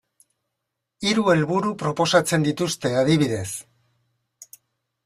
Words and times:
Hiru 1.09 1.25
helburu 1.33 1.75
proposatzen 1.83 2.47
dituzte, 2.49 2.95
adibidez. 3.05 3.49